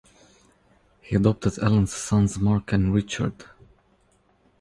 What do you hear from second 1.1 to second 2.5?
adopted Allen's sons